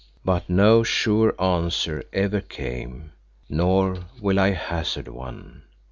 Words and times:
But 0.25 0.49
no 0.49 0.81
sure 0.81 1.39
answer 1.39 2.03
ever 2.11 2.41
came, 2.41 3.11
nor 3.47 3.97
will 4.19 4.39
I 4.39 4.49
hazard 4.49 5.07
one. 5.07 5.61